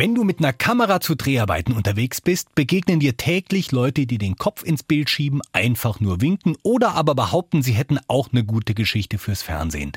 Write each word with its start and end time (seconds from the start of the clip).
Wenn 0.00 0.14
du 0.14 0.22
mit 0.22 0.38
einer 0.38 0.52
Kamera 0.52 1.00
zu 1.00 1.16
Dreharbeiten 1.16 1.74
unterwegs 1.74 2.20
bist, 2.20 2.54
begegnen 2.54 3.00
dir 3.00 3.16
täglich 3.16 3.72
Leute, 3.72 4.06
die 4.06 4.18
den 4.18 4.36
Kopf 4.36 4.62
ins 4.62 4.84
Bild 4.84 5.10
schieben, 5.10 5.40
einfach 5.52 5.98
nur 5.98 6.20
winken 6.20 6.56
oder 6.62 6.94
aber 6.94 7.16
behaupten, 7.16 7.64
sie 7.64 7.72
hätten 7.72 7.98
auch 8.06 8.28
eine 8.30 8.44
gute 8.44 8.74
Geschichte 8.74 9.18
fürs 9.18 9.42
Fernsehen. 9.42 9.90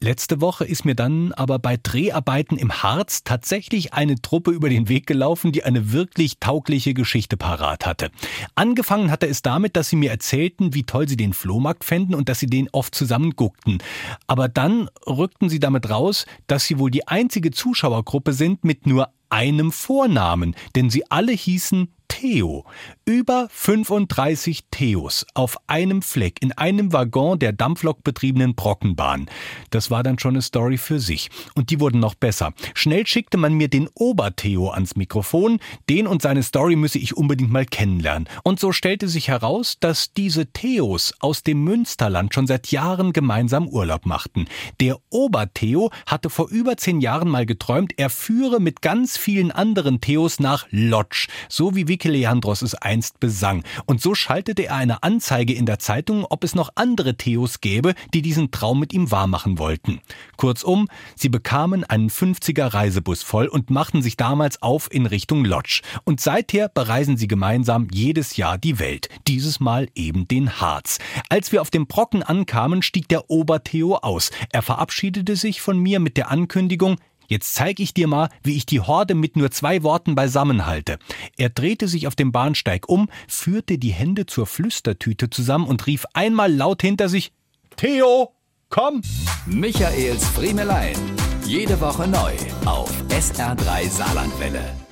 Letzte 0.00 0.42
Woche 0.42 0.66
ist 0.66 0.84
mir 0.84 0.94
dann 0.94 1.32
aber 1.32 1.58
bei 1.58 1.78
Dreharbeiten 1.82 2.58
im 2.58 2.82
Harz 2.82 3.24
tatsächlich 3.24 3.94
eine 3.94 4.20
Truppe 4.20 4.50
über 4.50 4.68
den 4.68 4.90
Weg 4.90 5.06
gelaufen, 5.06 5.50
die 5.50 5.64
eine 5.64 5.92
wirklich 5.92 6.38
taugliche 6.40 6.92
Geschichte 6.92 7.38
parat 7.38 7.86
hatte. 7.86 8.10
Angefangen 8.54 9.10
hatte 9.10 9.26
es 9.26 9.40
damit, 9.40 9.76
dass 9.76 9.88
sie 9.88 9.96
mir 9.96 10.10
erzählten, 10.10 10.74
wie 10.74 10.82
toll 10.82 11.08
sie 11.08 11.16
den 11.16 11.32
Flohmarkt 11.32 11.84
fänden 11.84 12.14
und 12.14 12.28
dass 12.28 12.38
sie 12.38 12.48
den 12.48 12.68
oft 12.72 12.94
zusammen 12.94 13.30
guckten. 13.34 13.78
Aber 14.26 14.48
dann 14.48 14.90
rückten 15.06 15.48
sie 15.48 15.58
damit 15.58 15.88
raus, 15.88 16.26
dass 16.48 16.66
sie 16.66 16.78
wohl 16.78 16.90
die 16.90 17.08
einzige 17.08 17.50
Zuschauergruppe 17.50 18.34
sind 18.34 18.62
mit 18.62 18.86
nur 18.86 19.08
einem 19.30 19.72
Vornamen, 19.72 20.54
denn 20.74 20.90
sie 20.90 21.10
alle 21.10 21.32
hießen 21.32 21.92
Theo. 22.08 22.64
Über 23.04 23.48
35 23.50 24.64
Theos 24.70 25.24
auf 25.34 25.56
einem 25.66 26.02
Fleck 26.02 26.42
in 26.42 26.52
einem 26.52 26.92
Waggon 26.92 27.38
der 27.38 27.52
dampflokbetriebenen 27.52 28.54
Brockenbahn. 28.54 29.30
Das 29.70 29.90
war 29.90 30.02
dann 30.02 30.18
schon 30.18 30.34
eine 30.34 30.42
Story 30.42 30.78
für 30.78 30.98
sich. 30.98 31.30
Und 31.54 31.70
die 31.70 31.80
wurden 31.80 32.00
noch 32.00 32.14
besser. 32.14 32.52
Schnell 32.74 33.06
schickte 33.06 33.38
man 33.38 33.54
mir 33.54 33.68
den 33.68 33.88
Ober-Theo 33.94 34.70
ans 34.70 34.96
Mikrofon. 34.96 35.60
Den 35.88 36.06
und 36.06 36.22
seine 36.22 36.42
Story 36.42 36.76
müsse 36.76 36.98
ich 36.98 37.16
unbedingt 37.16 37.52
mal 37.52 37.64
kennenlernen. 37.64 38.28
Und 38.42 38.58
so 38.58 38.72
stellte 38.72 39.08
sich 39.08 39.28
heraus, 39.28 39.76
dass 39.80 40.12
diese 40.12 40.46
Theos 40.46 41.14
aus 41.20 41.42
dem 41.42 41.62
Münsterland 41.62 42.34
schon 42.34 42.46
seit 42.46 42.70
Jahren 42.72 43.12
gemeinsam 43.12 43.68
Urlaub 43.68 44.06
machten. 44.06 44.46
Der 44.80 44.98
Ober-Theo 45.10 45.90
hatte 46.06 46.30
vor 46.30 46.48
über 46.48 46.76
zehn 46.76 47.00
Jahren 47.00 47.28
mal 47.28 47.46
geträumt, 47.46 47.92
er 47.96 48.10
führe 48.10 48.60
mit 48.60 48.82
ganz 48.82 49.16
vielen 49.16 49.50
anderen 49.50 50.00
Theos 50.00 50.40
nach 50.40 50.66
Lodz, 50.70 51.26
so 51.48 51.74
wie 51.74 51.86
Vicky 51.98 52.10
Leandros 52.10 52.62
es 52.62 52.76
einst 52.76 53.18
besang. 53.18 53.64
Und 53.84 54.00
so 54.00 54.14
schaltete 54.14 54.66
er 54.66 54.76
eine 54.76 55.02
Anzeige 55.02 55.52
in 55.52 55.66
der 55.66 55.80
Zeitung, 55.80 56.24
ob 56.30 56.44
es 56.44 56.54
noch 56.54 56.70
andere 56.76 57.16
Theos 57.16 57.60
gäbe, 57.60 57.94
die 58.14 58.22
diesen 58.22 58.52
Traum 58.52 58.78
mit 58.78 58.92
ihm 58.92 59.10
wahrmachen 59.10 59.58
wollten. 59.58 60.00
Kurzum, 60.36 60.86
sie 61.16 61.28
bekamen 61.28 61.82
einen 61.82 62.08
50er 62.08 62.72
Reisebus 62.72 63.24
voll 63.24 63.48
und 63.48 63.70
machten 63.70 64.00
sich 64.00 64.16
damals 64.16 64.62
auf 64.62 64.86
in 64.92 65.06
Richtung 65.06 65.44
Lodz. 65.44 65.80
Und 66.04 66.20
seither 66.20 66.68
bereisen 66.68 67.16
sie 67.16 67.26
gemeinsam 67.26 67.88
jedes 67.90 68.36
Jahr 68.36 68.58
die 68.58 68.78
Welt. 68.78 69.08
Dieses 69.26 69.58
Mal 69.58 69.88
eben 69.96 70.28
den 70.28 70.60
Harz. 70.60 71.00
Als 71.28 71.50
wir 71.50 71.62
auf 71.62 71.70
dem 71.70 71.88
Brocken 71.88 72.22
ankamen, 72.22 72.82
stieg 72.82 73.08
der 73.08 73.28
Obertheo 73.28 73.96
aus. 73.96 74.30
Er 74.52 74.62
verabschiedete 74.62 75.34
sich 75.34 75.60
von 75.60 75.80
mir 75.80 75.98
mit 75.98 76.16
der 76.16 76.30
Ankündigung, 76.30 76.98
Jetzt 77.28 77.54
zeig 77.54 77.78
ich 77.78 77.92
dir 77.92 78.08
mal, 78.08 78.30
wie 78.42 78.56
ich 78.56 78.64
die 78.64 78.80
Horde 78.80 79.14
mit 79.14 79.36
nur 79.36 79.50
zwei 79.50 79.82
Worten 79.82 80.14
beisammenhalte. 80.14 80.98
Er 81.36 81.50
drehte 81.50 81.86
sich 81.86 82.06
auf 82.06 82.16
dem 82.16 82.32
Bahnsteig 82.32 82.88
um, 82.88 83.08
führte 83.28 83.76
die 83.76 83.92
Hände 83.92 84.24
zur 84.24 84.46
Flüstertüte 84.46 85.28
zusammen 85.28 85.66
und 85.66 85.86
rief 85.86 86.06
einmal 86.14 86.52
laut 86.52 86.80
hinter 86.80 87.10
sich, 87.10 87.32
Theo, 87.76 88.32
komm! 88.70 89.02
Michaels 89.46 90.26
Friemelein. 90.28 90.96
Jede 91.44 91.80
Woche 91.80 92.08
neu 92.08 92.32
auf 92.64 92.90
SR3 93.10 93.88
Saarlandwelle. 93.88 94.87